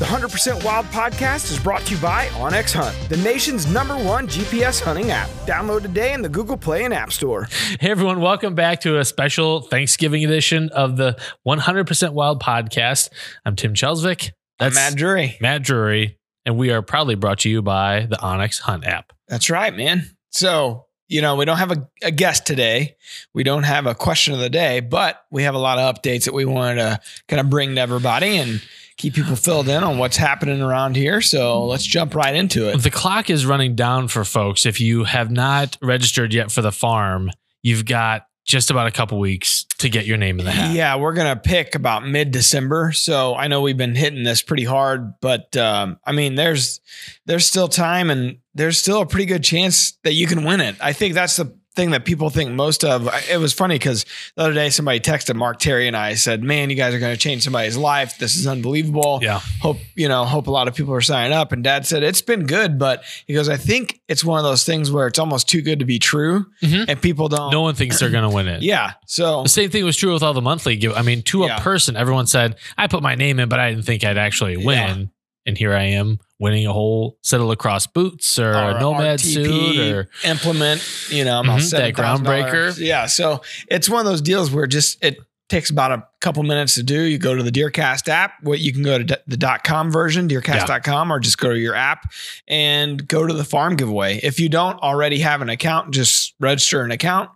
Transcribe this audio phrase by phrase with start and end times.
[0.00, 4.26] The 100% Wild podcast is brought to you by OnX Hunt, the nation's number one
[4.26, 5.28] GPS hunting app.
[5.44, 7.48] Download today in the Google Play and App Store.
[7.78, 13.10] Hey everyone, welcome back to a special Thanksgiving edition of the 100% Wild podcast.
[13.44, 14.30] I'm Tim Chelsvik.
[14.58, 15.36] That's Matt Drury.
[15.38, 19.12] Matt Drury, and we are proudly brought to you by the OnX Hunt app.
[19.28, 20.16] That's right, man.
[20.30, 22.96] So, you know, we don't have a, a, guest today.
[23.34, 26.24] We don't have a question of the day, but we have a lot of updates
[26.24, 28.62] that we wanted to kind of bring to everybody and
[29.00, 31.20] keep people filled in on what's happening around here.
[31.20, 32.82] So let's jump right into it.
[32.82, 34.66] The clock is running down for folks.
[34.66, 37.30] If you have not registered yet for the farm,
[37.62, 40.74] you've got just about a couple weeks to get your name in the hat.
[40.74, 42.92] Yeah, we're gonna pick about mid December.
[42.92, 46.80] So I know we've been hitting this pretty hard, but um, I mean, there's
[47.26, 50.76] there's still time, and there's still a pretty good chance that you can win it.
[50.80, 53.08] I think that's the thing that people think most of.
[53.30, 54.04] It was funny because
[54.36, 57.14] the other day somebody texted Mark Terry and I said, "Man, you guys are going
[57.14, 58.18] to change somebody's life.
[58.18, 59.20] This is unbelievable.
[59.22, 60.24] Yeah, hope you know.
[60.24, 63.04] Hope a lot of people are signing up." And Dad said, "It's been good, but
[63.26, 65.84] he goes, I think it's one of those things where it's almost too good to
[65.84, 66.84] be true, mm-hmm.
[66.88, 67.50] and people don't.
[67.50, 68.62] No one thinks they're going to win it.
[68.62, 68.94] yeah.
[69.06, 70.94] So the same thing was true with all the monthly give.
[70.94, 71.56] I mean, to yeah.
[71.56, 74.56] a person, everyone said, "I put my name in, but I didn't think I'd actually
[74.56, 75.04] win." Yeah
[75.46, 79.18] and here I am winning a whole set of LaCrosse boots or, or a nomad
[79.18, 82.78] RTP suit or implement, you know, mm-hmm, that groundbreaker.
[82.78, 83.06] Yeah.
[83.06, 85.18] So it's one of those deals where just it
[85.50, 87.02] takes about a couple minutes to do.
[87.02, 90.28] You go to the Deercast app, what you can go to the dot .com version,
[90.28, 91.14] deercast.com, yeah.
[91.14, 92.10] or just go to your app
[92.48, 94.18] and go to the farm giveaway.
[94.22, 97.30] If you don't already have an account, just register an account,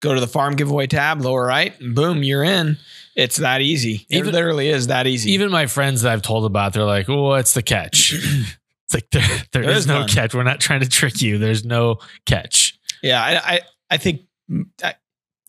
[0.00, 2.78] go to the farm giveaway tab, lower right, and boom, you're in.
[3.16, 4.06] It's that easy.
[4.08, 5.32] Even, it literally is that easy.
[5.32, 8.12] Even my friends that I've told about, they're like, "Oh, what's the catch?"
[8.84, 10.08] it's like there, there, there is, is no none.
[10.08, 10.34] catch.
[10.34, 11.38] We're not trying to trick you.
[11.38, 12.78] There's no catch.
[13.02, 14.22] Yeah, I, I, I think.
[14.82, 14.94] I,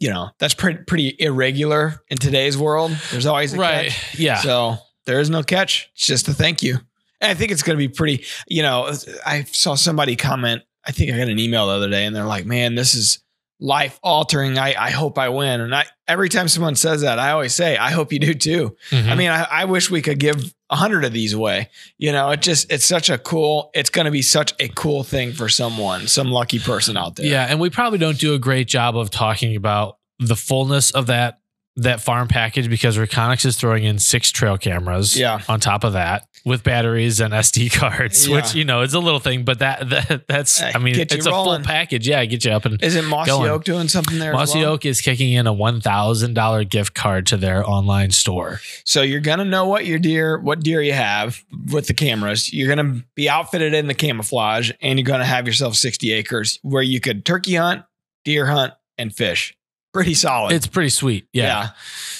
[0.01, 2.91] you know that's pretty pretty irregular in today's world.
[3.11, 3.91] There's always a right.
[3.91, 4.19] catch.
[4.19, 4.37] Yeah.
[4.37, 5.89] So there is no catch.
[5.93, 6.79] It's just a thank you.
[7.21, 8.25] And I think it's going to be pretty.
[8.47, 8.91] You know,
[9.25, 10.63] I saw somebody comment.
[10.83, 13.19] I think I got an email the other day, and they're like, "Man, this is
[13.61, 14.57] life altering.
[14.57, 15.61] I, I hope I win.
[15.61, 18.75] And I, every time someone says that, I always say, I hope you do too.
[18.89, 19.09] Mm-hmm.
[19.09, 21.69] I mean, I, I wish we could give a hundred of these away.
[21.99, 25.03] You know, it just, it's such a cool, it's going to be such a cool
[25.03, 27.27] thing for someone, some lucky person out there.
[27.27, 27.45] Yeah.
[27.47, 31.40] And we probably don't do a great job of talking about the fullness of that
[31.77, 35.41] that farm package because Reconyx is throwing in six trail cameras yeah.
[35.47, 38.35] on top of that with batteries and SD cards, yeah.
[38.35, 41.61] which you know it's a little thing, but that, that that's I mean it's rolling.
[41.61, 42.07] a full package.
[42.07, 43.49] Yeah, get you up and is it Mossy going.
[43.49, 44.33] Oak doing something there?
[44.33, 44.73] Mossy well?
[44.73, 48.59] Oak is kicking in a one thousand dollar gift card to their online store.
[48.83, 52.51] So you're gonna know what your deer what deer you have with the cameras.
[52.53, 56.83] You're gonna be outfitted in the camouflage, and you're gonna have yourself sixty acres where
[56.83, 57.83] you could turkey hunt,
[58.25, 59.55] deer hunt, and fish
[59.93, 60.53] pretty solid.
[60.53, 61.27] It's pretty sweet.
[61.33, 61.43] Yeah.
[61.43, 61.69] yeah.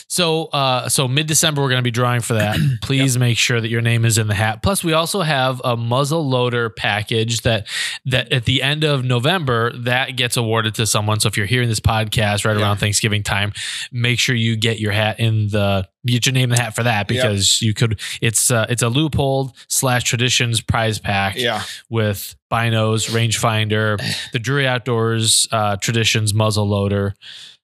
[0.08, 2.58] So, uh, so mid December we're going to be drawing for that.
[2.82, 3.22] Please yep.
[3.22, 4.62] make sure that your name is in the hat.
[4.62, 7.66] Plus, we also have a muzzle loader package that
[8.06, 11.22] that at the end of November that gets awarded to someone.
[11.22, 12.62] So, if you're hearing this podcast right yeah.
[12.62, 13.54] around Thanksgiving time,
[13.94, 16.84] make sure you get your hat in the get your name in the hat for
[16.84, 17.68] that because yep.
[17.68, 18.00] you could.
[18.22, 21.38] It's uh, it's a Leupold slash traditions prize pack.
[21.38, 21.64] Yeah.
[21.90, 24.02] With binos, rangefinder,
[24.34, 27.16] the Drury Outdoors uh, traditions muzzle loader.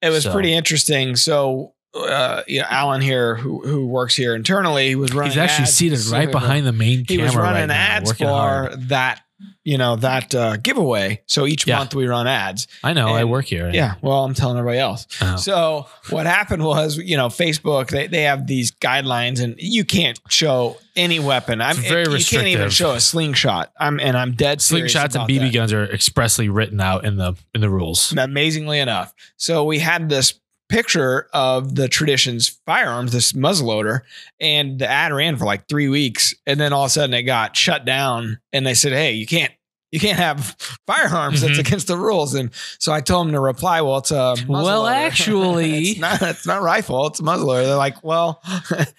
[0.02, 0.32] It was so.
[0.32, 1.16] pretty interesting.
[1.16, 5.32] So uh, you know, Alan here, who who works here internally, he was running.
[5.32, 7.22] He's actually seated right behind the main he camera.
[7.22, 8.90] He was running right ads for hard.
[8.90, 9.22] that
[9.68, 11.22] you know that uh, giveaway.
[11.26, 11.80] So each yeah.
[11.80, 12.68] month we run ads.
[12.86, 13.10] I know.
[13.10, 13.70] And, I work here.
[13.70, 13.96] Yeah.
[14.02, 15.08] Well, I'm telling everybody else.
[15.20, 15.36] Oh.
[15.36, 20.18] So what happened was, you know, Facebook they, they have these guidelines, and you can't
[20.30, 21.60] show any weapon.
[21.60, 22.48] I'm it's very it, restrictive.
[22.48, 23.74] You can't even show a slingshot.
[23.78, 24.60] I'm and I'm dead.
[24.60, 25.54] Slingshots and BB that.
[25.54, 28.14] guns are expressly written out in the in the rules.
[28.18, 30.40] Amazingly enough, so we had this
[30.70, 34.02] picture of the traditions firearms, this muzzleloader,
[34.40, 37.24] and the ad ran for like three weeks, and then all of a sudden it
[37.24, 39.52] got shut down, and they said, "Hey, you can't."
[39.98, 41.38] You can't have firearms.
[41.38, 41.48] Mm-hmm.
[41.48, 42.36] That's against the rules.
[42.36, 43.82] And so I told them to reply.
[43.82, 46.22] Well, it's a well, actually, it's not.
[46.22, 47.08] It's not rifle.
[47.08, 47.64] It's a muzzleloader.
[47.64, 48.40] They're like, well,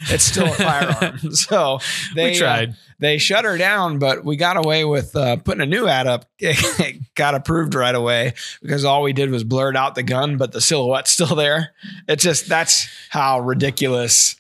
[0.01, 1.19] it's still a firearm.
[1.35, 1.79] so
[2.17, 2.71] they we tried.
[2.71, 6.09] Uh, they shut her down, but we got away with uh, putting a new ad
[6.09, 6.25] up.
[6.41, 10.51] It got approved right away because all we did was blurred out the gun, but
[10.51, 11.75] the silhouette's still there.
[12.09, 14.35] It's just that's how ridiculous.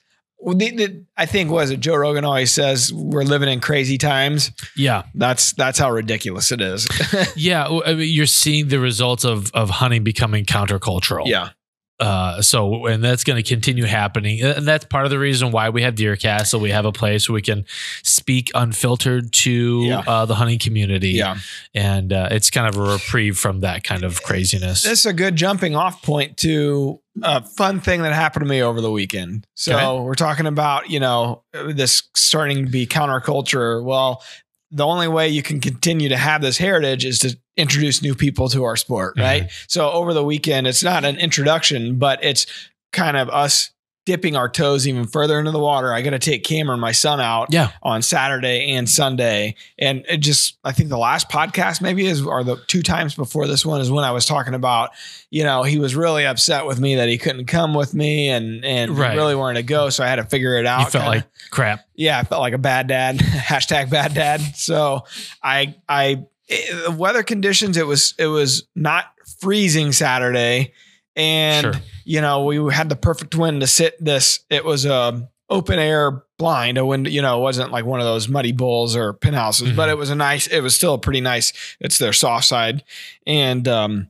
[1.16, 4.52] I think was it Joe Rogan always says we're living in crazy times.
[4.76, 6.86] Yeah, that's that's how ridiculous it is.
[7.36, 11.26] yeah, I mean, you're seeing the results of of hunting becoming countercultural.
[11.26, 11.50] Yeah,
[12.00, 15.68] uh, so and that's going to continue happening, and that's part of the reason why
[15.70, 16.58] we have Deercast.
[16.60, 17.64] We have a place where we can
[18.02, 19.98] speak unfiltered to Yeah.
[20.06, 21.36] uh, the hunting community, Yeah.
[21.74, 24.82] and uh, it's kind of a reprieve from that kind of craziness.
[24.82, 28.62] This is a good jumping off point to a fun thing that happened to me
[28.62, 29.44] over the weekend.
[29.54, 33.82] So we're talking about, you know, this starting to be counterculture.
[33.82, 34.22] Well,
[34.70, 38.48] the only way you can continue to have this heritage is to introduce new people
[38.50, 39.22] to our sport, Mm-hmm.
[39.22, 39.50] right?
[39.66, 42.46] So over the weekend, it's not an introduction, but it's
[42.92, 43.70] kind of us
[44.06, 45.92] dipping our toes even further into the water.
[45.92, 49.54] I got to take Cameron, my son, out yeah, on Saturday and Sunday.
[49.78, 53.46] And it just, I think the last podcast maybe is, or the two times before
[53.46, 54.92] this one is when I was talking about,
[55.28, 58.64] you know, he was really upset with me that he couldn't come with me and,
[58.64, 59.14] and Right.
[59.14, 59.90] really wanted to go.
[59.90, 60.78] So I had to figure it out.
[60.78, 61.10] you felt kinda.
[61.18, 61.84] like crap.
[61.94, 64.40] yeah, I felt like a bad dad, hashtag bad dad.
[64.56, 65.04] So
[65.42, 69.06] I, I, it, the weather conditions, it was, it was not
[69.40, 70.72] freezing Saturday.
[71.16, 71.82] And, Sure.
[72.04, 74.40] you know, we had the perfect wind to sit this.
[74.50, 78.06] It was a open air blind, a wind, you know, it wasn't like one of
[78.06, 79.90] those muddy bowls or pin houses, but mm-hmm.
[79.90, 82.84] it was a nice, it was still a pretty nice, it's their soft side.
[83.26, 84.08] And, um,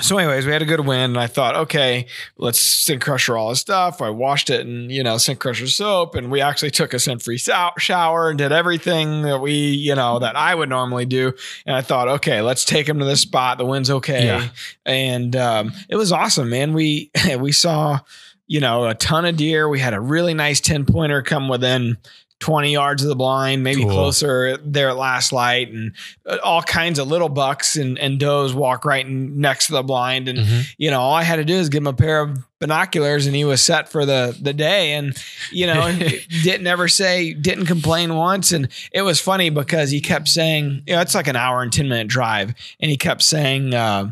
[0.00, 2.06] so anyways, we had a good wind and I thought, okay,
[2.36, 4.02] let's Scent Crusher all his stuff.
[4.02, 7.22] I washed it in, you know, Scent Crusher soap and we actually took a scent
[7.22, 11.32] free shower and did everything that we, you know, that I would normally do.
[11.64, 13.56] And I thought, okay, let's take him to this spot.
[13.56, 14.26] The wind's okay.
[14.26, 14.48] Yeah.
[14.84, 16.74] And um, it was awesome, man.
[16.74, 18.00] We, we saw,
[18.46, 19.66] you know, a ton of deer.
[19.66, 21.96] We had a really nice 10 pointer come within
[22.40, 23.90] 20 yards of the blind, maybe Cool.
[23.92, 25.92] closer there at last light and
[26.26, 30.28] uh, all kinds of little bucks and, and does walk right next to the blind.
[30.28, 30.66] And, Mhm.
[30.76, 33.34] you know, all I had to do is give him a pair of binoculars and
[33.34, 34.92] he was set for the, the day.
[34.92, 35.16] And,
[35.50, 35.90] you know,
[36.42, 38.52] didn't ever say, didn't complain once.
[38.52, 41.72] And it was funny because he kept saying, you know, it's like an hour and
[41.72, 42.54] 10 minute drive.
[42.80, 44.10] And he kept saying, uh,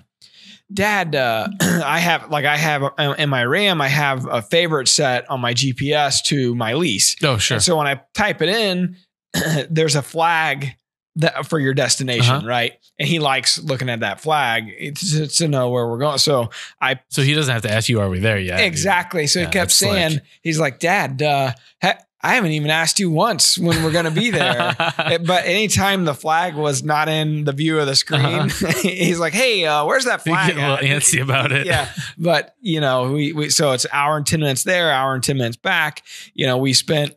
[0.73, 4.89] Dad, uh, I have like I have uh, in my RAM, I have a favorite
[4.89, 7.17] set on my GPS to my lease.
[7.23, 7.57] Oh, sure.
[7.57, 8.97] And so when I type it in,
[9.71, 10.75] there's a flag
[11.17, 12.47] that for your destination, Uh-huh.
[12.47, 12.73] right?
[12.99, 14.67] And he likes looking at that flag
[14.97, 16.19] to, to know where we're going.
[16.19, 16.51] So
[16.81, 19.27] I so he doesn't have to ask you, "Are we there yet?" exactly.
[19.27, 19.91] So Yeah, he kept that's slick.
[19.93, 21.53] saying, he's like, Dad, uh,
[21.83, 24.75] ha- I haven't even asked you once when we're going to be there.
[25.25, 28.73] But anytime the flag was not in the view of the screen, Uh-huh.
[28.83, 31.67] he's like, "Hey, uh, where's that You flag?" get a little antsy about it.
[31.67, 35.23] yeah, but you know, we, we so it's hour and ten minutes there, hour and
[35.23, 36.03] ten minutes back.
[36.33, 37.15] You know, we spent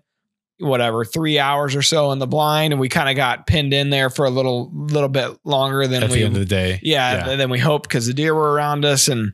[0.59, 3.89] whatever three hours or so in the blind, and we kind of got pinned in
[3.89, 6.79] there for a little little bit longer than At we the end of the day,
[6.83, 9.33] yeah, than we hoped because the deer were around us and.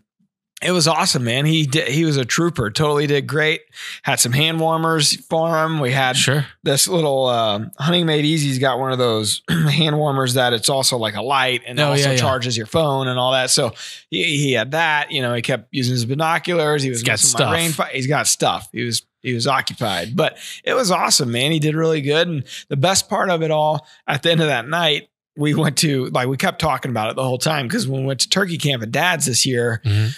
[0.61, 1.45] It was awesome, man.
[1.45, 2.71] He did, he was a trooper.
[2.71, 3.61] Totally did great.
[4.03, 5.81] Had some hand warmers for him.
[5.81, 6.45] We had sure.
[6.63, 10.95] this little uh, hunting made easy's got one of those hand warmers that it's also
[10.97, 12.17] like a light and Oh, also yeah, yeah.
[12.17, 13.73] charges your phone and all that so
[14.09, 17.19] he, he had that you know he kept using his binoculars he was He's got
[17.19, 17.50] stuff.
[17.50, 21.29] my rain fi- he's got stuff he was he was occupied but it was awesome
[21.31, 24.39] man he did really good and the best part of it all at the end
[24.39, 27.67] of that night we went to like we kept talking about it the whole time
[27.67, 30.15] because when we went to turkey camp at dad's this year Mhm.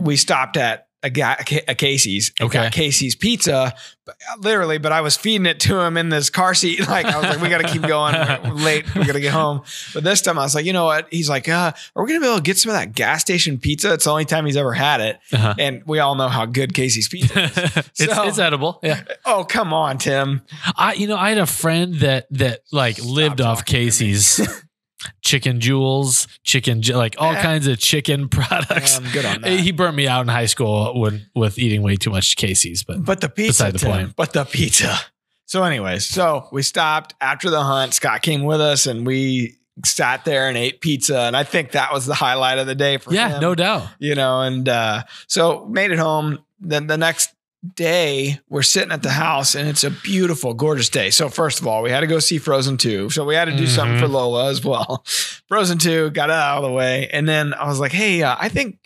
[0.00, 1.36] We stopped at a, guy,
[1.68, 2.32] a Casey's.
[2.40, 2.68] Okay.
[2.72, 3.74] Casey's pizza,
[4.40, 4.78] literally.
[4.78, 6.80] But I was feeding it to him in this car seat.
[6.88, 8.14] Like I was like, we got to keep going.
[8.14, 8.92] We're late.
[8.94, 9.62] We got to get home.
[9.94, 11.06] But this time I was like, you know what?
[11.12, 13.58] He's like, uh, are we gonna be able to get some of that gas station
[13.58, 13.92] pizza?
[13.92, 15.54] It's the only time he's ever had it, Uh-huh.
[15.58, 17.44] and we all know how good Casey's pizza.
[17.44, 17.56] is.
[18.00, 18.80] it's, So- it's edible.
[18.82, 19.02] Yeah.
[19.24, 20.42] oh come on, Tim.
[20.76, 23.84] I you know I had a friend that that like lived off talking to me.
[23.86, 24.64] Casey's
[25.22, 28.98] chicken jewels, chicken like all kinds of chicken products.
[28.98, 29.60] I'm good on that.
[29.60, 33.04] He burnt me out in high school when with eating way too much Casey's, but
[33.04, 33.90] But the pizza, Beside the Tim.
[33.90, 34.16] point.
[34.16, 34.98] But the pizza.
[35.46, 37.94] So, anyways, so we stopped after the hunt.
[37.94, 41.20] Scott came with us, and we sat there and ate pizza.
[41.20, 43.14] And I think that was the highlight of the day for him.
[43.16, 43.40] yeah, him.
[43.40, 43.86] no doubt.
[44.00, 44.40] you know.
[44.40, 46.44] And uh, so made it home.
[46.58, 47.30] Then the next
[47.74, 51.10] day, we're sitting at the house, and it's a beautiful, gorgeous day.
[51.10, 53.10] So first of all, we had to go see Frozen Two.
[53.10, 54.00] So we had to do something Mhm.
[54.00, 55.04] for Lola as well.
[55.48, 58.36] Frozen Two got it out of the way, and then I was like, hey, uh,
[58.38, 58.78] I think.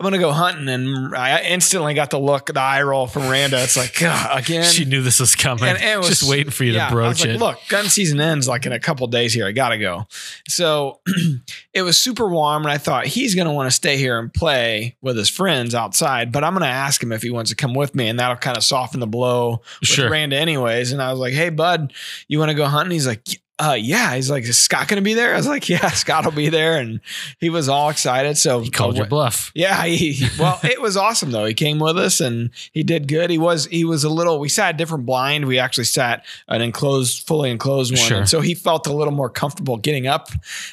[0.00, 3.60] I'm gonna go hunting, and I instantly got the look, the eye roll from Randa.
[3.62, 4.64] It's like "Ugh, again.
[4.64, 5.64] she knew this was coming.
[5.64, 7.38] And- and it was- just waiting for you Yeah, to I was broach like, it.
[7.40, 9.46] Look, gun season ends like in a couple days here.
[9.46, 10.06] I gotta go.
[10.48, 11.00] So
[11.74, 14.96] it was super warm, and I thought he's gonna want to stay here and play
[15.02, 16.30] with his friends outside.
[16.30, 18.56] But I'm gonna ask him if he wants to come with me, and that'll kind
[18.56, 20.08] of soften the blow with Sure.
[20.10, 20.92] Randa, anyways.
[20.92, 21.92] And I was like, Hey, bud,
[22.28, 22.92] you want to go hunting?
[22.92, 23.26] He's like.
[23.58, 24.14] Uh, yeah.
[24.14, 25.34] He's like, is Scott going to be there?
[25.34, 26.78] I was like, yeah, Scott will be there.
[26.78, 27.00] And
[27.40, 28.36] he was all excited.
[28.38, 29.50] So He called your bluff.
[29.54, 31.44] Yeah, he, well, it was awesome though.
[31.44, 33.30] He came with us and he did good.
[33.30, 34.38] He was he was a little.
[34.38, 35.46] We sat a different blind.
[35.46, 38.18] We actually sat an enclosed, fully enclosed one, Sure.
[38.18, 40.28] and so he felt a little more comfortable getting up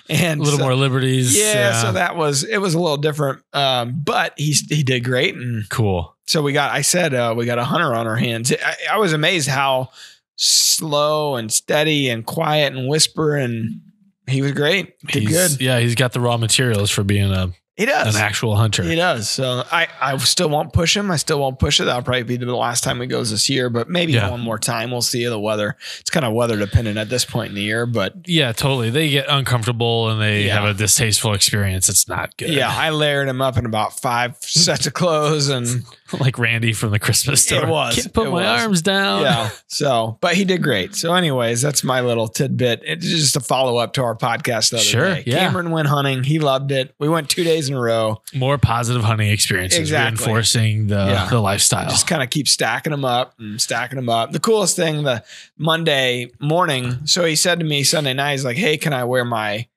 [0.09, 1.37] and A little so- more liberties.
[1.37, 5.35] Yeah, so that was it was a little different, um, but he he did great,
[5.35, 6.15] and cool.
[6.27, 6.71] so we got.
[6.71, 8.51] I said uh, we got a hunter on our hands.
[8.53, 9.89] I, I was amazed how
[10.35, 13.81] slow and steady and quiet and whisper, and
[14.27, 14.97] he was great.
[15.07, 15.61] Did He's- good.
[15.61, 18.15] Yeah, he's got the raw materials for being a He does.
[18.15, 18.83] an actual hunter.
[18.83, 19.29] He does.
[19.29, 21.11] So I, I still won't push him.
[21.11, 21.85] I still won't push it.
[21.85, 24.29] That'll probably be the last time he goes this year, but maybe Yeah.
[24.31, 24.91] one more time.
[24.91, 25.75] We'll see the weather.
[25.99, 28.89] It's kind of weather dependent at this point in the year, but Yeah, totally.
[28.91, 30.55] They get uncomfortable and they Yeah.
[30.61, 31.89] have a distasteful experience.
[31.89, 32.49] It's not good.
[32.51, 35.83] yeah, I layered him up in about five sets of clothes and
[36.19, 37.95] like Randy from the Christmas It was.
[37.95, 38.61] Can't put It my was.
[38.61, 39.21] arms down.
[39.23, 39.49] yeah.
[39.67, 40.95] So, but he did great.
[40.95, 42.81] So, anyways, that's my little tidbit.
[42.85, 45.23] It's just a follow up to our podcast the other Sure, day.
[45.25, 45.39] yeah.
[45.39, 46.23] Cameron went hunting.
[46.23, 46.93] He loved it.
[46.97, 48.21] We went two days in a row.
[48.33, 50.25] More positive hunting experiences, Exactly.
[50.25, 51.27] reinforcing the, Yeah.
[51.29, 51.89] the lifestyle.
[51.89, 54.31] Just kind of keep stacking them up and stacking them up.
[54.31, 55.23] The coolest thing, the
[55.57, 57.05] Monday morning.
[57.05, 59.67] So he said to me Sunday night, he's like, "Hey, can I wear my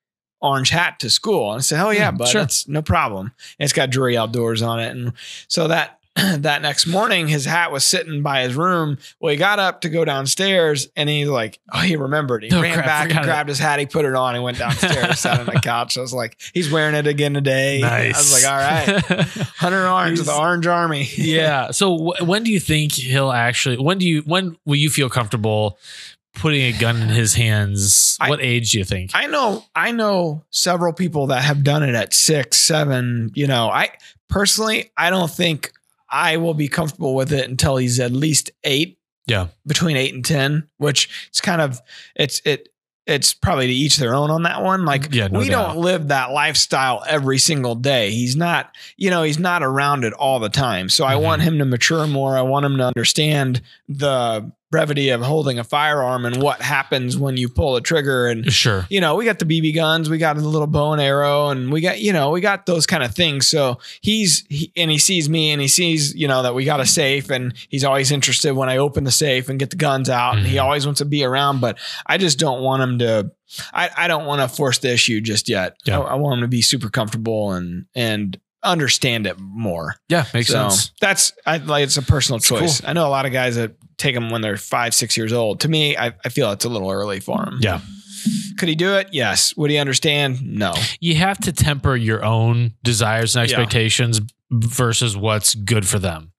[0.40, 2.42] orange hat to school?" And I said, "Oh yeah, Hmm, but sure.
[2.42, 5.12] it's no problem." And it's got Drury Outdoors on it, and
[5.48, 5.97] so that.
[6.38, 8.98] That next morning, his hat was sitting by his room.
[9.20, 12.60] Well, he got up to go downstairs, and he's like, "Oh, he remembered." He Oh,
[12.60, 13.26] ran crap, back and forgot it.
[13.26, 13.78] grabbed his hat.
[13.80, 14.34] He put it on.
[14.34, 15.96] He went downstairs, sat on the couch.
[15.96, 18.14] I was like, "He's wearing it again today." nice.
[18.14, 21.70] I was like, "All right, Hunter Orange, the Orange Army." yeah.
[21.70, 23.78] So wh- when do you think he'll actually?
[23.78, 24.22] When do you?
[24.22, 25.78] When will you feel comfortable
[26.34, 28.16] putting a gun in his hands?
[28.20, 29.10] I- what age do you think?
[29.14, 33.30] I know I know several people that have done it at six, seven.
[33.34, 33.90] You know, I
[34.28, 35.72] personally I don't think
[36.10, 38.98] I will be comfortable with it until he's at least eight.
[39.26, 39.48] Yeah.
[39.66, 41.80] Between eight and ten, which it's kind of
[42.16, 42.70] it's it
[43.06, 44.84] it's probably to each their own on that one.
[44.84, 45.68] Like Yeah, no we doubt.
[45.74, 48.10] don't live that lifestyle every single day.
[48.10, 50.90] He's not, you know, he's not around it all the time.
[50.90, 51.22] So I Mhm.
[51.22, 52.36] want him to mature more.
[52.36, 57.38] I want him to understand the brevity of holding a firearm and what happens when
[57.38, 58.86] you pull a trigger and sure.
[58.90, 61.72] you know, we got the BB guns, we got a little bow and arrow, and
[61.72, 63.48] we got, you know, we got those kind of things.
[63.48, 66.80] So he's, he, and he sees me and he sees, you know, that we got
[66.80, 70.10] a safe and he's always interested when I open the safe and get the guns
[70.10, 70.64] out and he mm-hmm.
[70.64, 73.32] always wants to be around, but I just don't want him to,
[73.72, 75.76] I, I don't want to force the issue just yet.
[75.86, 76.00] Yeah.
[76.00, 79.94] I, I want him to be super comfortable and, and understand it more.
[80.08, 80.92] Yeah, makes so sense.
[81.00, 82.80] that's, I like, it's a personal It's choice.
[82.80, 82.90] cool.
[82.90, 85.60] I know a lot of guys that take them when they're five, six years old.
[85.60, 87.58] To me, I, I feel it's a little early for him.
[87.60, 87.80] Yeah.
[88.58, 89.08] Could he do it?
[89.12, 89.56] Yes.
[89.56, 90.42] Would he understand?
[90.42, 90.74] No.
[91.00, 93.56] You have to temper your own desires and Yeah.
[93.56, 96.32] expectations versus what's good for them.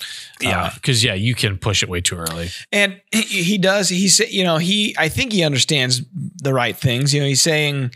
[0.00, 0.02] Uh,
[0.48, 0.70] yeah.
[0.74, 2.48] Because yeah, you can push it way too early.
[2.72, 3.98] And he, does he.
[3.98, 7.12] He's, you know, he, I think he understands the right things.
[7.14, 7.90] You know, he's saying, yeah,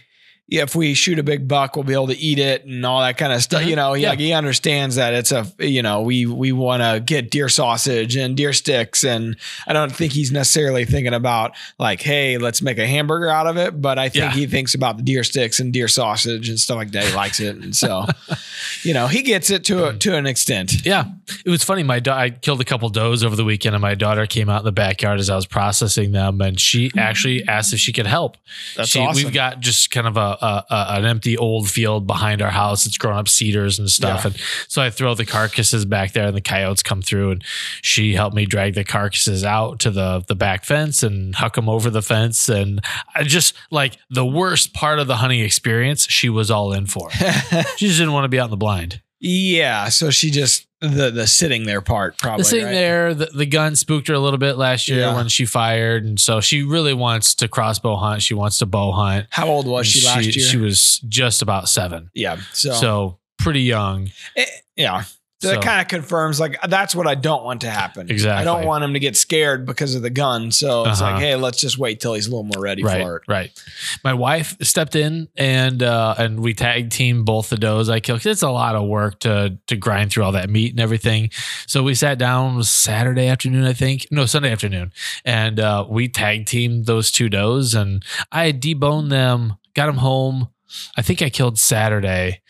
[0.50, 3.16] if we shoot a big buck, we'll be able to eat it and all that
[3.16, 3.62] kind of stuff.
[3.62, 3.68] Mhm.
[3.68, 4.10] You know, he, Yeah.
[4.10, 8.16] like he understands that it's a, you know, we we want to get deer sausage
[8.16, 12.78] and deer sticks, and I don't think he's necessarily thinking about like, hey, let's make
[12.78, 13.80] a hamburger out of it.
[13.80, 14.32] But I think Yeah.
[14.32, 17.04] he thinks about the deer sticks and deer sausage and stuff like that.
[17.04, 18.06] He likes it, and so,
[18.82, 20.84] you know, he gets it to a, to an extent.
[20.84, 21.04] Yeah,
[21.44, 21.82] it was funny.
[21.82, 24.60] My da- I killed a couple does over the weekend, and my daughter came out
[24.60, 28.06] in the backyard as I was processing them, and she actually asked if she could
[28.06, 28.36] help.
[28.76, 29.22] That's she, awesome.
[29.24, 32.86] We've got just kind of a, a, a an empty old field behind our house.
[32.86, 34.30] It's grown up cedars and stuff, Yeah.
[34.32, 37.44] and so I throw the carcasses back there, and the coyotes come through, and
[37.82, 41.68] she helped me drag the carcasses out to the the back fence and huck them
[41.68, 42.80] over the fence, and
[43.14, 46.06] I just like the worst part of the hunting experience.
[46.08, 47.10] She was all in for.
[47.76, 49.00] she just didn't want to be out in the blind.
[49.20, 52.72] Yeah, so she just the the sitting there part probably The sitting right?
[52.72, 55.14] there, the, the gun spooked her a little bit last year Yeah.
[55.14, 58.22] when she fired, and so she really wants to crossbow hunt.
[58.22, 59.26] She wants to bow hunt.
[59.30, 60.44] How old was she, last year?
[60.46, 64.10] She was just about seven, yeah, so, so, pretty young.
[64.36, 65.04] it- yeah.
[65.42, 68.10] So, So- that kind of confirms like that's what I don't want to happen.
[68.10, 68.40] Exactly.
[68.42, 70.50] I don't want him to get scared because of the gun.
[70.52, 71.12] So it's Uh-huh.
[71.12, 73.22] like, hey, let's just wait till he's a little more ready Right, for it.
[73.26, 73.50] right.
[74.04, 78.24] My wife stepped in and uh, and we tag team both the does I killed.
[78.26, 81.30] It's a lot of work to to grind through all that meat and everything.
[81.66, 84.06] So we sat down Saturday afternoon, I think.
[84.10, 84.92] No, Sunday afternoon,
[85.24, 90.48] and uh, we tag teamed those two does, and I deboned them, got them home.
[90.96, 92.42] I think I killed Saturday.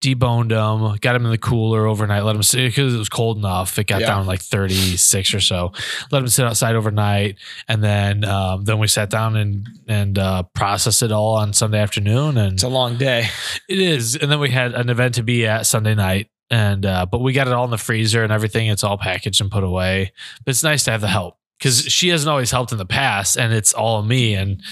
[0.00, 2.22] Deboned them, got them in the cooler overnight.
[2.22, 3.76] Let them sit because it was cold enough.
[3.80, 4.06] It got Yeah.
[4.06, 5.72] down like thirty six or so.
[6.12, 7.36] Let them sit outside overnight,
[7.66, 11.80] and then um, then we sat down and and uh, processed it all on Sunday
[11.80, 12.36] afternoon.
[12.38, 13.26] And It's a long day.
[13.68, 17.06] it is, and then we had an event to be at Sunday night, and uh,
[17.10, 18.68] but we got it all in the freezer and everything.
[18.68, 20.12] It's all packaged and put away.
[20.44, 21.34] But it's nice to have the help.
[21.58, 24.62] because she hasn't always helped in the past, and it's all me, and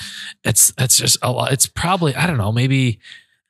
[0.45, 1.51] it's it's just a lot.
[1.53, 3.01] It's probably I don't know, maybe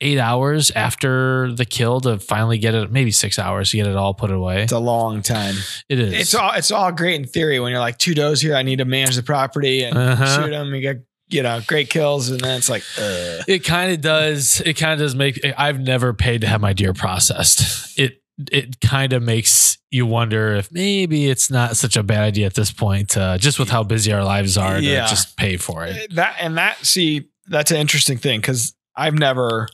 [0.01, 3.97] eight hours after the kill to finally get it, maybe six hours to get it
[3.97, 4.63] all put away.
[4.63, 5.55] It's a long time.
[5.89, 6.13] It is.
[6.13, 8.55] It's all it's all great in theory when you're like two does here.
[8.55, 10.43] I need to manage the property and Uh-huh.
[10.45, 10.75] shoot them.
[10.75, 10.97] You get
[11.29, 14.61] you know great kills, and then it's like, uh, It kind of does.
[14.61, 15.41] It kind of does make.
[15.59, 17.99] I've never paid to have my deer processed.
[17.99, 18.23] It
[18.53, 22.55] it kind of makes you wonder if maybe it's not such a bad idea at
[22.55, 25.07] this point, uh, just with how busy our lives are, to Yeah.
[25.07, 26.15] just pay for it.
[26.17, 26.85] that and that.
[26.85, 29.69] See, that's an interesting thing because I've never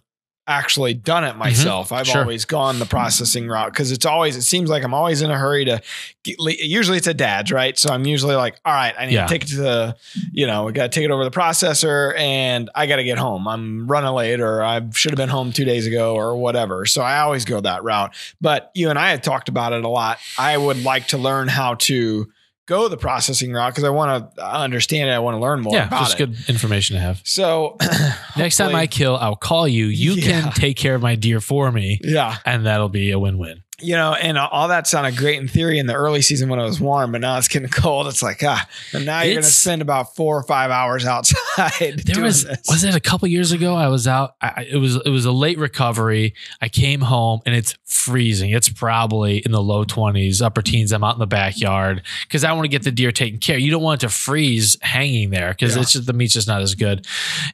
[0.48, 1.92] actually done it myself.
[1.92, 2.12] I've Mm-hmm.
[2.12, 2.20] Sure.
[2.22, 5.38] always gone the processing route because it's always it seems like I'm always in a
[5.38, 5.80] hurry to.
[6.24, 9.26] Get, usually it's a dad's right, so I'm usually like, all right, I need Yeah.
[9.26, 9.96] to take it to the,
[10.32, 13.18] you know, we got to take it over the processor, and I got to get
[13.18, 13.46] home.
[13.48, 16.86] I'm running late, or I should have been home two days ago, or whatever.
[16.86, 18.14] So I always go that route.
[18.40, 20.18] But you and I had talked about it a lot.
[20.38, 22.30] I would like to learn how to
[22.66, 25.12] go the processing route because I want to understand it.
[25.12, 26.26] I want to learn more Yeah, about just it.
[26.26, 27.20] good information to have.
[27.24, 27.76] So
[28.36, 29.86] Next time I kill, I'll call you.
[29.86, 30.42] You Yeah.
[30.42, 33.62] can take care of my deer for me, yeah, and that'll be a win-win.
[33.82, 36.64] You know, and all that sounded great in theory in the early season when it
[36.64, 38.06] was warm, but now it's getting cold.
[38.06, 42.00] It's like ah, and now you're going to spend about four or five hours outside.
[42.04, 42.60] There was this.
[42.68, 43.74] was it a couple years ago?
[43.74, 44.34] I was out.
[44.40, 46.34] I, I- it was it was a late recovery.
[46.60, 48.50] I came home and it's freezing.
[48.50, 50.92] It's probably in the low twenties, upper teens.
[50.92, 53.58] I'm out in the backyard because I want to get the deer taken care.
[53.58, 55.82] You don't want it to freeze hanging there because Yeah.
[55.82, 57.06] it's just the meat's just not as good.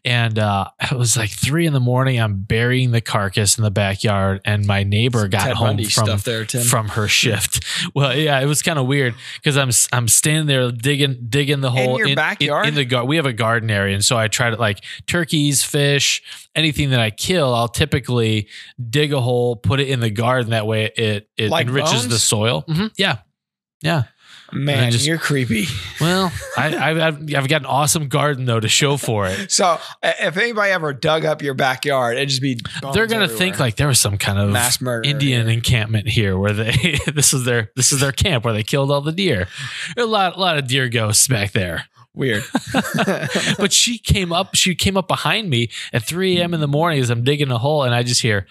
[0.05, 2.21] And uh, it was like three in the morning.
[2.21, 6.07] I'm burying the carcass in the backyard, and my neighbor got Ted home Bundy from
[6.19, 6.63] stuff there, Tim.
[6.63, 7.65] from her shift.
[7.95, 11.71] Well, yeah, it was kind of weird because I'm I'm standing there digging digging the
[11.71, 12.67] hole in your backyard?
[12.69, 13.09] in, the garden.
[13.09, 16.23] We have a garden area, and so I try to like turkeys, fish,
[16.55, 17.55] anything that I kill.
[17.55, 18.49] I'll typically
[18.91, 20.51] dig a hole, put it in the garden.
[20.51, 22.23] That way, it it Like enriches the bones?
[22.23, 22.65] soil.
[22.69, 22.93] Mhm.
[22.97, 23.19] Yeah,
[23.81, 24.05] yeah.
[24.53, 25.67] Man, just- you're creepy.
[26.01, 29.51] Well, I, I've, I've got an awesome garden though to show for it.
[29.51, 32.59] So if anybody ever dug up your backyard, it'd just be
[32.95, 35.09] They're gonna think like there was some kind of mass murder.
[35.09, 36.73] Indian encampment here where they
[37.15, 39.49] this is their this is their camp where they killed all the deer.
[39.97, 41.85] A lot a lot of deer ghosts back there.
[42.15, 42.43] Weird.
[43.59, 47.01] but she came up she came up behind me at 3 a.m in the morning
[47.01, 48.47] as i'm digging a hole and i just hear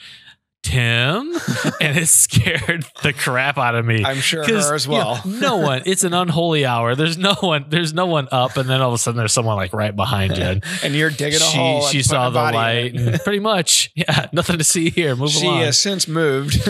[0.63, 1.33] tim
[1.79, 5.21] and it scared the crap out of me I'm sure her as you know, well.
[5.25, 8.81] no one it's an unholy hour there's no one there's no one up and then
[8.81, 11.43] all of a sudden there's someone like right behind you and and you're digging a
[11.43, 11.81] she, hole.
[11.83, 13.13] she saw the light in it.
[13.13, 16.59] and pretty much yeah nothing to see here move She along She has since moved.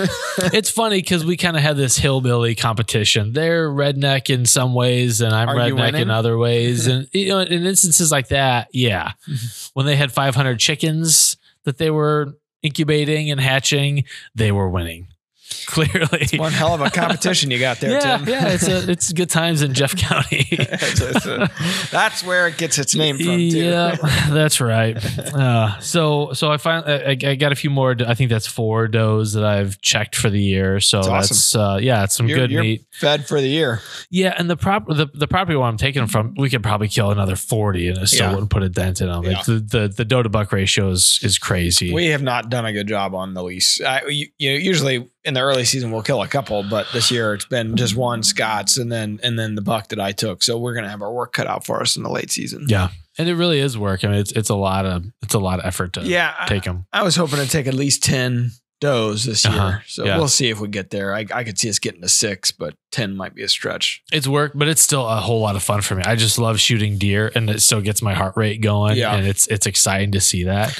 [0.54, 3.34] it's funny because we kind of had this hillbilly competition.
[3.34, 6.88] They're redneck in some ways, and I'm Are redneck in other ways.
[6.88, 9.70] And you know, in instances like that, yeah, mm-hmm.
[9.74, 12.36] when they had 500 chickens that they were
[12.68, 14.04] incubating and hatching,
[14.36, 15.08] they were winning.
[15.68, 18.28] Clearly, One hell of a competition you got there, yeah, Tim.
[18.28, 20.48] yeah, it's a, it's good times in Jeff County.
[20.52, 21.50] It's- it's a-
[21.92, 23.48] that's where it gets its name from, too.
[23.58, 23.96] Yeah,
[24.30, 24.96] that's right.
[25.34, 27.96] Uh, so, so I find I, I got a few more.
[28.06, 30.80] I think that's four does that I've checked for the year.
[30.80, 32.86] So That's that's, uh, yeah, it's some You're- good you're meat.
[32.92, 33.82] Fed for the year.
[34.10, 36.88] Yeah, and the prop the, the property where I'm taking them from, we could probably
[36.88, 38.32] kill another forty, and it still Yeah.
[38.34, 39.24] wouldn't put a dent in them.
[39.24, 39.38] Yeah.
[39.38, 41.94] Like the, the the doe to buck ratio is is crazy.
[41.94, 43.82] We have not done a good job on the lease.
[43.82, 47.12] I, you, you know, usually in the early season we'll kill a couple, but this
[47.12, 50.42] year it's been just one Scots and then and then the buck that I took.
[50.42, 52.66] So we're gonna have our work cut out for us in the late season.
[52.70, 54.04] yeah, and it really is work.
[54.04, 56.64] I mean, it's it's a lot of it's a lot of effort to Yeah, take
[56.64, 56.86] them.
[56.92, 59.54] I was hoping to take at least 10 does this year.
[59.56, 59.80] Uh-huh.
[59.88, 60.18] So Yeah.
[60.18, 61.14] we'll see if we get there.
[61.16, 64.04] I, I could see us getting to six, but 10 might be a stretch.
[64.14, 66.04] It's work, but it's still a whole lot of fun for me.
[66.04, 68.96] I just love shooting deer, and it still gets my heart rate going.
[68.98, 69.16] Yeah.
[69.16, 70.80] and it's it's exciting to see that.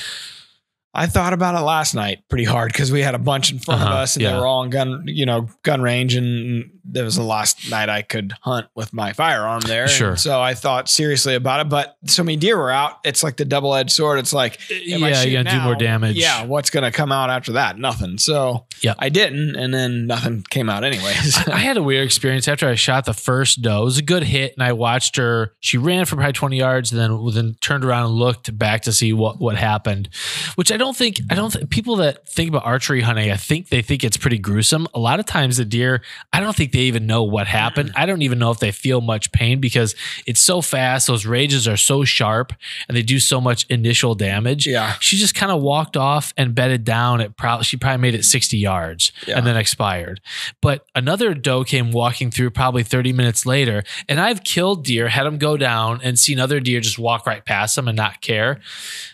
[1.00, 3.82] I thought about it last night pretty hard because we had a bunch in front
[3.82, 4.32] of Uh-huh, us and yeah.
[4.34, 6.16] they were all in gun, you know, gun range.
[6.16, 9.84] And there was the last night I could hunt with my firearm there.
[9.84, 10.16] And Sure.
[10.16, 13.00] so I thought seriously about it, but so many deer were out.
[13.04, 14.20] It's like the double edged sword.
[14.20, 16.16] It's like, yeah, you're gonna do more damage.
[16.18, 17.78] Yeah, what's going to come out after that?
[17.78, 18.18] Nothing.
[18.18, 18.96] So Yep.
[19.00, 21.38] I didn't, and then nothing came out anyways.
[21.48, 23.82] I, I had a weird experience after I shot the first doe.
[23.82, 25.54] It was a good hit, and I watched her.
[25.60, 28.94] She ran for probably twenty yards, and then then turned around and looked back to
[28.94, 30.10] see what what happened.
[30.56, 33.32] Which I don't think I don't think people that think about archery hunting.
[33.32, 34.88] I think they think it's pretty gruesome.
[34.94, 37.92] A lot of times the deer, I don't think they even know what happened.
[37.96, 39.96] I don't even know if they feel much pain because
[40.28, 41.08] it's so fast.
[41.08, 42.54] Those rages are so sharp,
[42.88, 44.68] and they do so much initial damage.
[44.68, 44.94] yeah.
[45.00, 47.20] She just kind of walked off and bedded down.
[47.20, 49.38] It probably she probably made it 60 yards Yeah.
[49.38, 50.22] and then expired.
[50.62, 55.24] But another doe came walking through probably 30 minutes later, and I've killed deer, had
[55.24, 58.60] them go down, and seen other deer just walk right past them and not care.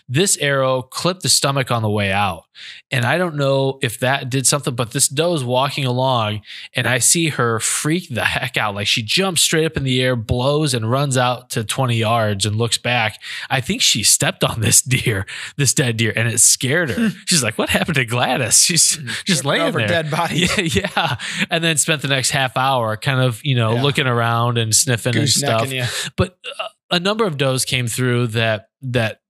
[0.08, 2.44] This arrow clipped the stomach on the way out.
[2.92, 6.42] And I don't know if that did something, but this doe is walking along,
[6.76, 8.74] and I see her her freak the heck out.
[8.74, 12.44] Like she jumps straight up in the air, blows, and runs out to 20 yards
[12.46, 13.20] and looks back.
[13.48, 17.10] I think she stepped on this deer, this dead deer, and it scared her.
[17.26, 18.58] She's like, What happened to Gladys?
[18.62, 19.88] She's just Tripping laying over there.
[19.88, 20.46] dead body.
[20.58, 21.16] Yeah, yeah.
[21.50, 23.82] And then spent the next half hour kind of, you know, Yeah.
[23.82, 25.84] looking around and sniffing and stuff you.
[26.16, 29.20] but uh, a number of does came through that that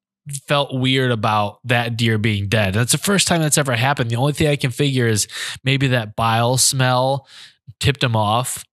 [0.48, 2.72] felt weird about that deer being dead.
[2.74, 4.08] That's the first time that's ever happened.
[4.10, 5.28] The only thing I can figure is
[5.64, 7.26] maybe that bile smell
[7.80, 8.64] tipped them off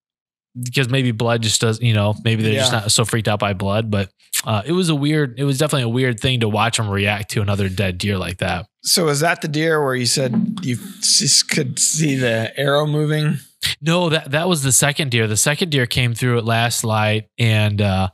[0.62, 3.54] because maybe blood just does, you know, maybe they're just not so freaked out by
[3.54, 3.90] blood.
[3.90, 4.10] But
[4.46, 7.32] uh, it was a weird, it was definitely a weird thing to watch them react
[7.32, 8.66] to another dead deer like that.
[8.84, 13.38] So is that the deer where you said you just could see the arrow moving?
[13.80, 15.28] No, that that was the second deer.
[15.28, 18.10] The second deer came through at last light, and uh,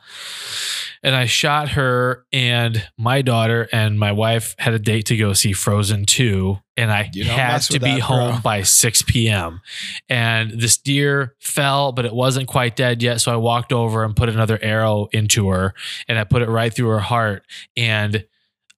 [1.03, 5.33] and I shot her and my daughter and my wife had a date to go
[5.33, 8.41] see Frozen two, and I had to be that, home bro.
[8.41, 9.61] by six p.m.
[10.09, 13.21] And this deer fell, but it wasn't quite dead yet.
[13.21, 15.73] So I walked over and put another arrow into her,
[16.07, 17.43] and I put it right through her heart,
[17.75, 18.25] and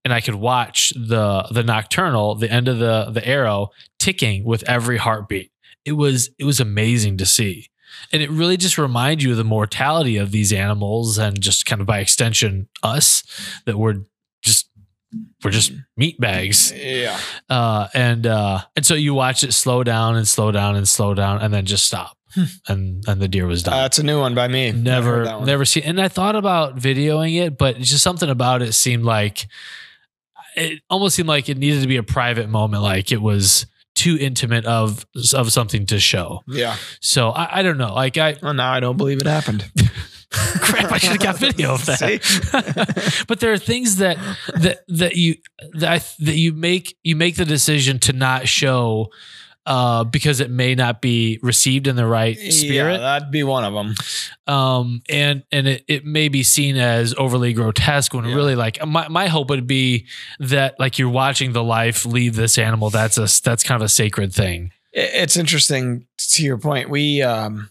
[0.05, 4.67] and I could watch the the nocturnal, the end of the the arrow ticking with
[4.69, 5.51] every heartbeat
[5.85, 7.69] it was it was amazing to see.
[8.13, 11.81] And it really just reminds you of the mortality of these animals and just kind
[11.81, 13.23] of by extension us
[13.65, 14.03] that we're
[14.43, 14.69] just
[15.43, 16.71] we're just meat bags.
[16.71, 17.19] Yeah.
[17.49, 21.13] uh and uh and so you watch it slow down and slow down and slow
[21.15, 22.15] down and then just stop.
[22.67, 23.73] And and the deer was done.
[23.81, 24.71] Uh, it's a new one by me.
[24.71, 29.03] never never seen and i thought about videoing it but just something about it seemed
[29.03, 29.47] like
[30.55, 33.65] it almost seemed like it needed to be a private moment like it was
[34.03, 36.75] too intimate of of something to show Yeah.
[37.01, 39.61] so i, I don't know like i Well, now I don't believe it happened.
[40.31, 44.17] crap i should have got video of that but there are things that
[44.63, 45.35] that that you
[45.73, 49.09] that I, that you make you make the decision to not show
[49.65, 53.63] uh, because it may not be received in the right spirit Yeah, that'd be one
[53.63, 53.93] of them.
[54.47, 58.35] um and and it, it may be seen as overly grotesque when Yeah.
[58.35, 60.07] really like my, my hope would be
[60.39, 63.89] that like you're watching the life leave this animal that's a that's kind of a
[63.89, 66.89] sacred thing It's interesting to your point.
[66.89, 67.69] We um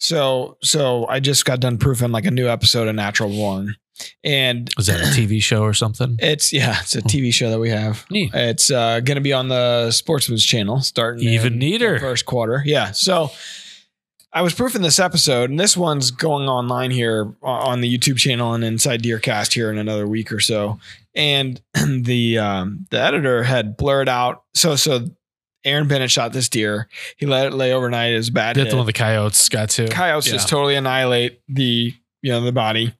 [0.00, 3.76] so so I just got done proofing like a new episode of Natural Born.
[4.24, 7.58] And was that a tv show or something it's yeah, it's a TV show that
[7.60, 8.06] we have.
[8.10, 8.30] Neat.
[8.32, 11.94] It's uh gonna be on the Sportsman's channel starting Even neater.
[11.94, 12.62] the first quarter.
[12.64, 12.92] Yeah.
[12.92, 13.30] So
[14.32, 18.54] I was proofing this episode, and this one's going online here on the YouTube channel
[18.54, 20.78] and inside Deercast here in another week or so.
[21.16, 24.44] And the um, the editor had blurred out.
[24.54, 25.08] So so
[25.64, 26.88] Aaron Bennett shot this deer.
[27.16, 28.12] He let it lay overnight.
[28.12, 28.56] It was bad.
[28.56, 28.70] that's hit.
[28.70, 30.32] the one the coyotes got to Coyotes Yeah.
[30.34, 31.92] just totally annihilate the
[32.22, 32.94] you know the body,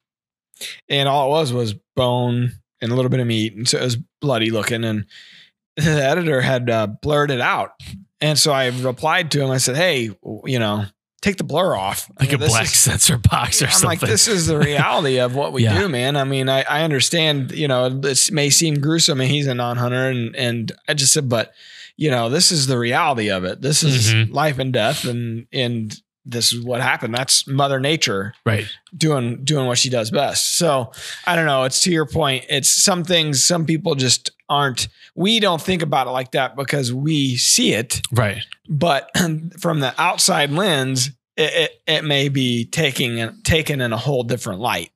[0.89, 3.85] and all it was was bone and a little bit of meat, and so it
[3.85, 4.85] was bloody looking.
[4.85, 5.07] And
[5.77, 7.73] the editor had uh, blurred it out,
[8.21, 9.51] and so I replied to him.
[9.51, 10.11] I said, "Hey,
[10.45, 10.85] you know,
[11.23, 12.11] take the blur off.
[12.19, 13.69] I like mean, a black is- sensor box or something.
[13.69, 15.79] I'm something like, this is the reality of what we Yeah.
[15.79, 16.17] do, man.
[16.17, 20.09] I mean, I, I understand, you know, this may seem gruesome and he's a non-hunter
[20.09, 21.53] and, and I just said, but
[22.01, 23.61] you know, this is the reality of it.
[23.61, 24.33] This is Mhm.
[24.33, 27.15] life and death and, and this is what happened.
[27.15, 30.57] That's mother nature right doing, doing what she does best.
[30.57, 30.93] So
[31.27, 31.65] I don't know.
[31.65, 32.47] It's to your point.
[32.49, 36.91] It's some things, some people just aren't, we don't think about it like that because
[36.93, 39.11] we see it right but
[39.61, 44.61] from the outside lens, it, it, it may be taking taken in a whole different
[44.61, 44.91] light.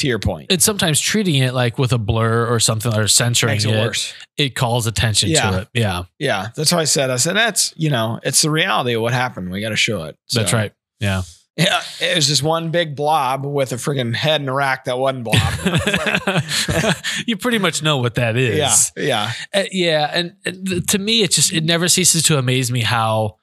[0.00, 3.52] To your point, and sometimes treating it like with a blur or something or censoring
[3.54, 4.12] makes it, it worse.
[4.36, 5.50] it calls attention Yeah.
[5.50, 5.68] to it.
[5.74, 7.10] Yeah, Yeah, that's how I said.
[7.10, 9.50] I said that's you know it's the reality of what happened.
[9.50, 10.16] We got to show it.
[10.32, 10.72] that's right.
[11.00, 11.22] Yeah.
[11.56, 14.98] Yeah, it was just one big blob with a freaking head and a rack that
[14.98, 15.36] wasn't blob.
[17.26, 18.56] you pretty much know what that is.
[18.96, 22.70] yeah, yeah, Uh, yeah, and, and to me, it just it never ceases to amaze
[22.72, 23.36] me how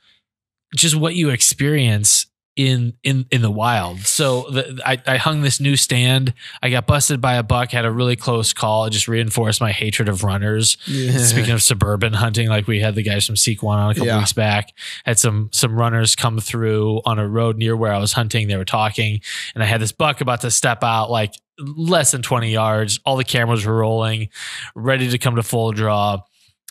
[0.76, 2.26] just what you experience
[2.58, 4.00] in in in the wild.
[4.02, 6.34] So the, I I hung this new stand.
[6.62, 7.72] I got busted by a buck.
[7.72, 8.86] Had a really close call.
[8.86, 10.78] It just reinforced my hatred of runners.
[10.82, 14.18] Speaking of suburban hunting, like we had the guys from Sequan on a couple Yeah.
[14.18, 14.74] weeks back,
[15.06, 18.48] had some some runners come through on a road near where I was hunting.
[18.48, 19.22] They were talking,
[19.54, 23.00] and I had this buck about to step out like less than 20 yards.
[23.06, 24.30] All the cameras were rolling,
[24.76, 26.22] ready to come to full draw.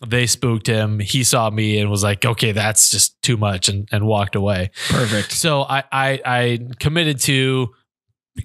[0.05, 0.99] They spooked him.
[0.99, 4.71] He saw me and was like, okay, that's just too much and, and walked away.
[4.89, 5.33] perfect.
[5.33, 7.71] So I, I I committed to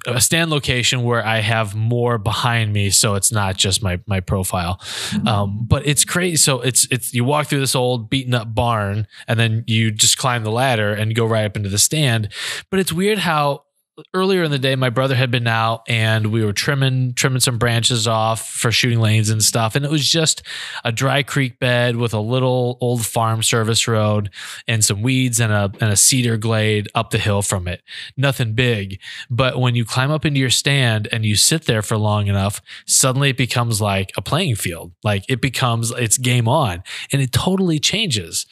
[0.07, 4.21] a stand location where I have more behind me, so it's not just my my
[4.21, 4.79] profile.
[5.27, 6.37] Um, but it's crazy.
[6.37, 10.17] So it's it's you walk through this old beaten up barn, and then you just
[10.17, 12.29] climb the ladder and go right up into the stand.
[12.69, 13.65] But it's weird how
[14.13, 17.57] earlier in the day, my brother had been out and we were trimming trimming some
[17.57, 19.75] branches off for shooting lanes and stuff.
[19.75, 20.43] And it was just
[20.83, 24.29] a dry creek bed with a little old farm service road
[24.67, 27.81] and some weeds and a and a cedar glade up the hill from it.
[28.17, 28.99] Nothing big.
[29.29, 32.61] But when you climb up into your stand and you sit there for long enough,
[32.85, 34.93] suddenly it becomes like a playing field.
[35.03, 36.83] Like it becomes it's game on.
[37.11, 38.45] And it totally changes.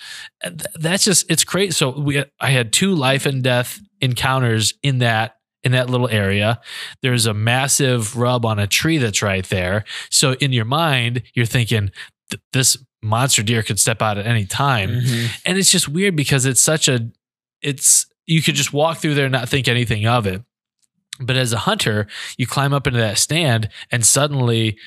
[0.75, 1.73] That's just it's great.
[1.73, 6.62] So we I had two life and death encounters in that in that little area.
[7.01, 9.83] There's a massive rub on a tree that's right there.
[10.09, 11.91] So in your mind, you're thinking
[12.53, 15.01] this monster deer could step out at any time.
[15.01, 15.29] Mhm.
[15.45, 17.09] And it's just weird because it's such a
[17.62, 20.41] it's you could just walk through there and not think anything of it.
[21.19, 22.07] But as a hunter,
[22.38, 24.77] you climb up into that stand and suddenly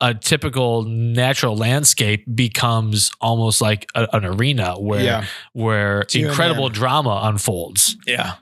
[0.00, 5.24] a typical natural landscape becomes almost like a- an arena where Yeah.
[5.54, 7.96] where incredible drama unfolds.
[8.06, 8.34] Yeah.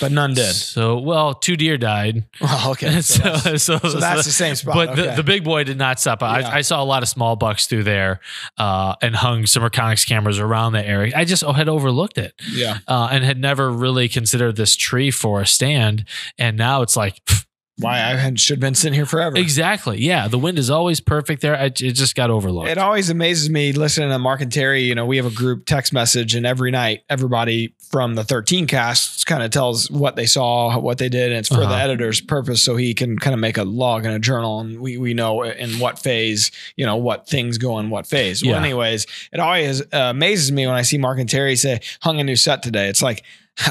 [0.00, 0.52] But none did.
[0.52, 2.24] So, well, two deer died.
[2.40, 2.94] Well, okay.
[3.04, 4.74] So, so, that's, so, so that's the same spot.
[4.74, 5.16] but the, okay.
[5.16, 6.22] the big boy did not stop.
[6.22, 6.28] Yeah.
[6.28, 8.20] I, I saw a lot of small bucks through there
[8.56, 11.12] uh, and hung some Reconyx cameras around the area.
[11.14, 12.78] I just had overlooked it yeah.
[12.88, 16.04] uh, and had never really considered this tree for a stand.
[16.38, 17.43] And now it's like, pff,
[17.78, 19.36] Why I should have been sitting here forever.
[19.36, 19.98] exactly.
[20.00, 21.56] Yeah, the wind is always perfect there.
[21.56, 22.68] I, it just got overlooked.
[22.68, 24.82] It always amazes me listening to Mark and Terry.
[24.82, 28.68] You know, we have a group text message, and every night, everybody from the 13
[28.68, 31.74] casts kind of tells what they saw, what they did, and it's for the Uh-huh.
[31.74, 34.96] editor's purpose, so he can kind of make a log in a journal, and we
[34.96, 38.44] we know in what phase, you know, what things go in what phase.
[38.44, 42.20] Well, anyways, it always uh, amazes me when I see Mark and Terry say hung
[42.20, 42.88] a new set today.
[42.88, 43.24] It's like.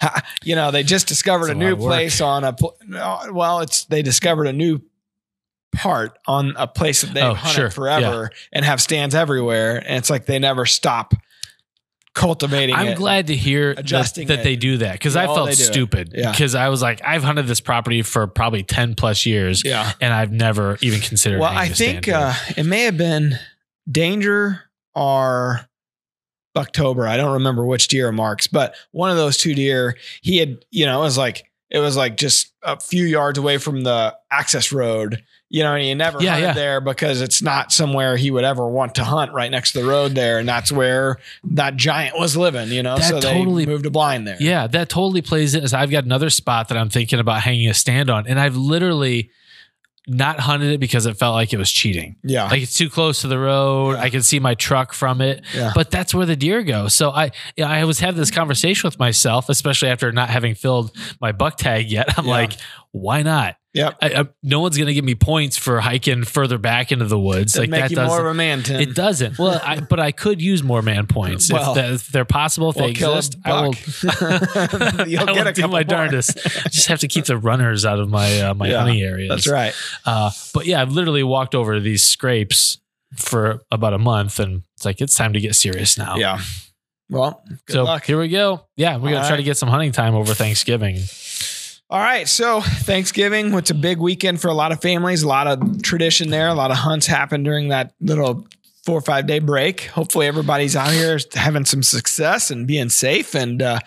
[0.44, 2.52] you know, they just discovered a a new place on a.
[2.52, 2.76] pl-
[3.32, 4.80] Well, it's they discovered a new
[5.76, 7.70] part on a place that they've Oh, hunted sure.
[7.70, 9.76] forever and have stands everywhere.
[9.76, 11.12] And it's like they never stop
[12.14, 12.96] cultivating I'm it.
[12.96, 14.42] glad to hear that, adjusting that it.
[14.44, 15.66] they do that because I Yeah, felt they do it.
[15.66, 16.30] stupid Yeah.
[16.32, 19.92] because I was like, I've hunted this property for probably 10 plus years Yeah.
[20.00, 23.38] and I've never even considered Well, I think uh, it may have been
[23.88, 24.62] Danger
[24.96, 25.60] or
[26.58, 27.06] October.
[27.06, 30.84] I don't remember which deer marks, but one of those two deer, he had, you
[30.84, 34.72] know, it was like, it was like just a few yards away from the access
[34.72, 35.22] road.
[35.50, 36.52] You know, and he never Yeah, hunted yeah.
[36.52, 39.86] there because it's not somewhere he would ever want to hunt right next to the
[39.88, 40.38] road there.
[40.38, 42.96] And that's where that giant was living, you know.
[42.98, 44.36] That so totally- they moved a blind there.
[44.40, 45.64] Yeah, that totally plays in.
[45.64, 48.56] As I've got another spot that I'm thinking about hanging a stand on, and I've
[48.56, 49.30] literally
[50.08, 52.16] not hunted it because it felt like it was cheating.
[52.24, 52.44] Yeah.
[52.48, 53.92] Like it's too close to the road.
[53.92, 54.00] Yeah.
[54.02, 55.72] I can see my truck from it, Yeah.
[55.74, 56.88] but that's where the deer go.
[56.88, 57.30] So I,
[57.62, 61.90] I was having this conversation with myself, especially after not having filled my buck tag
[61.90, 62.18] yet.
[62.18, 62.30] I'm Yeah.
[62.30, 62.52] like,
[62.92, 63.56] why not?
[63.74, 63.98] Yep.
[64.00, 67.52] I, I, no one's gonna give me points for hiking further back into the woods.
[67.52, 68.08] Doesn't like that doesn't.
[68.08, 68.80] more of a man, Tim.
[68.80, 69.38] it doesn't.
[69.38, 72.70] Well, I, but I could use more man points Well, if, that, if they're possible.
[72.70, 73.74] If Well, they exist, I will.
[75.06, 75.84] You'll I get will a do couple my more.
[75.84, 76.38] darndest.
[76.44, 79.28] I just have to keep the runners out of my uh, my Yeah, hunting areas.
[79.28, 79.74] That's right.
[80.04, 82.78] Uh, but yeah, I've literally walked over these scrapes
[83.16, 86.16] for about a month, and it's like it's time to get serious now.
[86.16, 86.40] Yeah.
[87.10, 88.04] Well, so luck.
[88.04, 88.66] here we go.
[88.76, 89.36] Yeah, we're gonna try right.
[89.36, 90.98] to get some hunting time over Thanksgiving.
[91.90, 92.28] All right.
[92.28, 96.28] So Thanksgiving, it's a big weekend for a lot of families, a lot of tradition
[96.30, 96.48] there.
[96.48, 98.46] A lot of hunts happen during that little
[98.84, 99.82] four or five day break.
[99.86, 103.34] Hopefully everybody's out here having some success and being safe.
[103.34, 103.78] And uh,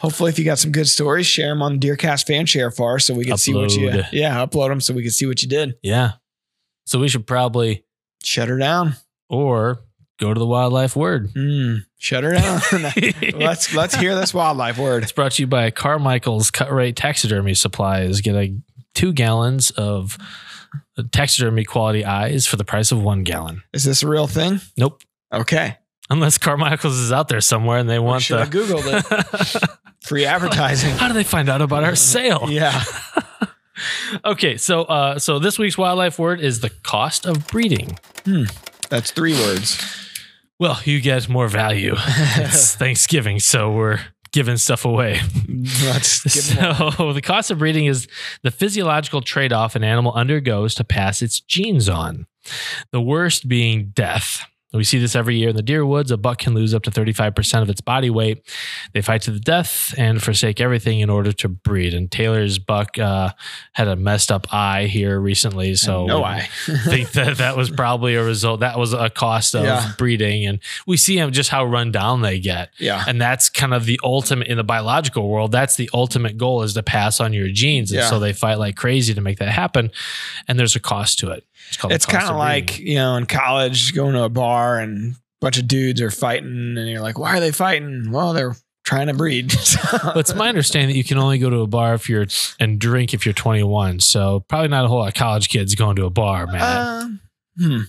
[0.00, 2.96] hopefully if you got some good stories, share them on the Deercast fan share for
[2.96, 5.40] us so we can see what you, yeah, upload them so we can see what
[5.40, 5.76] you did.
[5.82, 6.12] Yeah.
[6.86, 7.84] So we should probably
[8.24, 8.96] Shut her down.
[9.28, 9.80] or
[10.18, 11.32] go to the wildlife word.
[11.34, 12.60] Mm, shut her down.
[13.38, 15.02] let's, let's hear this wildlife word.
[15.02, 18.20] It's brought to you by Carmichael's Cut Rate Taxidermy Supplies.
[18.20, 18.56] Get a
[18.94, 20.18] two gallons of
[21.12, 23.62] taxidermy quality eyes for the price of one gallon.
[23.72, 24.60] Is this a real thing?
[24.76, 25.02] Nope.
[25.32, 25.76] Okay.
[26.10, 29.70] Unless Carmichael's is out there somewhere and they want should the Googled it.
[30.02, 30.90] Free advertising.
[30.90, 32.46] How do they find out about our sale?
[32.50, 32.82] Yeah.
[34.24, 37.98] Okay, so uh, so this week's wildlife word is the cost of breeding.
[38.24, 38.44] Hmm.
[38.88, 40.03] That's three words.
[40.64, 41.92] Well, you get more value.
[41.98, 44.00] it's Thanksgiving, so we're
[44.32, 45.20] giving stuff away.
[45.84, 46.92] Let's give 'em more.
[46.92, 48.08] So the cost of breeding is
[48.42, 52.26] the physiological trade-off an animal undergoes to pass its genes on.
[52.92, 54.40] The worst being death.
[54.74, 56.10] We see this every year in the deer woods.
[56.10, 58.42] A buck can lose up to 35% of its body weight.
[58.92, 61.94] They fight to the death and forsake everything in order to breed.
[61.94, 63.30] And Taylor's buck uh,
[63.72, 65.74] had a messed up eye here recently.
[65.76, 66.48] So no eye.
[66.84, 68.60] think that that was probably a result.
[68.60, 69.92] That was a cost of Yeah.
[69.96, 70.44] breeding.
[70.46, 72.70] And we see them just how run down they get.
[72.78, 73.04] yeah.
[73.06, 75.52] And that's kind of the ultimate in the biological world.
[75.52, 77.90] That's the ultimate goal is to pass on your genes.
[77.92, 78.10] And Yeah.
[78.10, 79.90] so they fight like crazy to make that happen.
[80.48, 81.44] And there's a cost to it.
[81.84, 85.58] It's kind of like, you know, in college, going to a bar and a bunch
[85.58, 88.10] of dudes are fighting, and you're like, why are they fighting?
[88.10, 89.54] Well, they're trying to breed.
[90.02, 92.26] But it's my understanding that you can only go to a bar if you're
[92.60, 94.00] and drink if you're 21.
[94.00, 96.60] So probably not a whole lot of college kids going to a bar, man.
[96.60, 97.08] Uh,
[97.58, 97.80] hmm.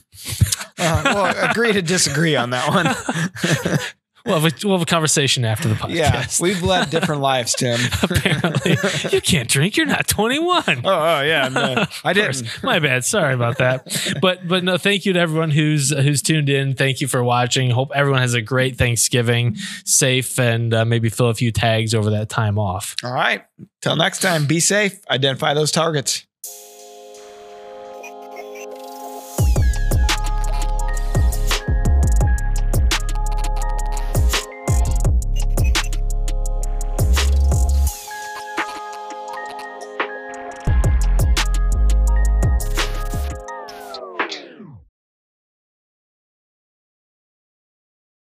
[0.78, 3.80] Uh, well, agree to disagree on that one.
[4.26, 5.96] we'll, have a, we'll have a conversation after the podcast.
[5.96, 7.80] yeah, we've led different lives, Tim.
[8.02, 8.78] Apparently,
[9.12, 9.78] you can't drink.
[9.78, 10.64] You're not 21.
[10.68, 12.64] Oh, oh yeah, no, I didn't.
[12.64, 13.06] My bad.
[13.06, 14.16] Sorry about that.
[14.22, 16.74] But but no, thank you to everyone who's who's tuned in.
[16.76, 17.70] Thank you for watching.
[17.70, 22.10] Hope everyone has a great Thanksgiving, safe, and uh, maybe fill a few tags over
[22.12, 22.96] that time off.
[23.04, 23.44] All right.
[23.82, 25.00] Till next time, be safe.
[25.10, 26.26] Identify those targets.